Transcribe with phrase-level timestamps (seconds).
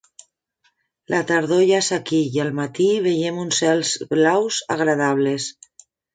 [1.13, 5.49] La tardor ja és aquí i al matí veiem uns cels blaus agradables.